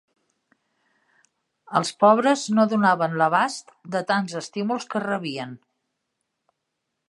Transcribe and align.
Els 1.79 1.91
pobres 2.03 2.47
no 2.59 2.65
donaven 2.73 3.15
l'abast 3.23 3.69
de 3.97 4.03
tants 4.13 4.37
estímuls 4.43 4.89
que 4.95 5.05
rebien. 5.07 5.55